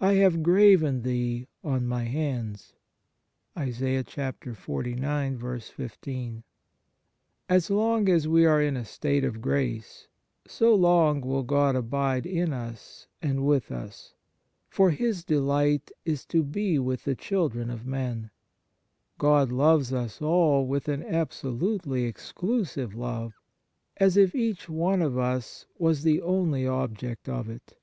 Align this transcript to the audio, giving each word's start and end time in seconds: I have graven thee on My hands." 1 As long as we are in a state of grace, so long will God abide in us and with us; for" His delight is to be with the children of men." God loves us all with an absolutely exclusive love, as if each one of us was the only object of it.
I 0.00 0.14
have 0.14 0.42
graven 0.42 1.02
thee 1.02 1.48
on 1.62 1.86
My 1.86 2.04
hands." 2.04 2.72
1 3.52 3.68
As 3.68 3.80
long 7.70 8.08
as 8.08 8.26
we 8.28 8.46
are 8.46 8.62
in 8.62 8.76
a 8.78 8.84
state 8.86 9.22
of 9.22 9.40
grace, 9.42 10.08
so 10.46 10.74
long 10.74 11.20
will 11.20 11.42
God 11.42 11.76
abide 11.76 12.24
in 12.24 12.54
us 12.54 13.06
and 13.20 13.44
with 13.44 13.70
us; 13.70 14.14
for" 14.70 14.90
His 14.92 15.24
delight 15.26 15.90
is 16.06 16.24
to 16.24 16.42
be 16.42 16.78
with 16.78 17.04
the 17.04 17.14
children 17.14 17.68
of 17.68 17.84
men." 17.84 18.30
God 19.18 19.52
loves 19.52 19.92
us 19.92 20.22
all 20.22 20.66
with 20.66 20.88
an 20.88 21.02
absolutely 21.02 22.04
exclusive 22.04 22.94
love, 22.94 23.34
as 23.98 24.16
if 24.16 24.34
each 24.34 24.70
one 24.70 25.02
of 25.02 25.18
us 25.18 25.66
was 25.76 26.02
the 26.02 26.22
only 26.22 26.66
object 26.66 27.28
of 27.28 27.50
it. 27.50 27.76